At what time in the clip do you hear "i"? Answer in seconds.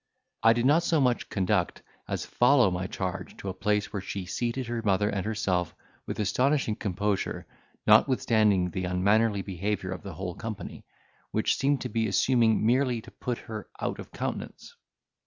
0.41-0.53